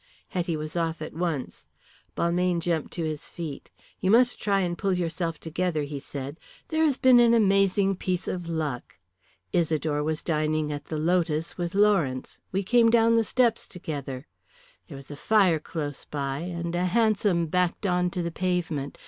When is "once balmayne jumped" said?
1.13-2.91